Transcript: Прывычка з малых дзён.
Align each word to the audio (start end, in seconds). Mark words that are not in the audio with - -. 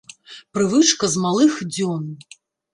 Прывычка 0.57 1.11
з 1.17 1.27
малых 1.27 1.53
дзён. 1.77 2.03